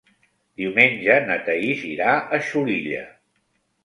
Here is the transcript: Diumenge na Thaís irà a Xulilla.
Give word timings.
Diumenge 0.59 1.17
na 1.27 1.35
Thaís 1.49 1.83
irà 1.89 2.15
a 2.15 2.39
Xulilla. 2.47 3.03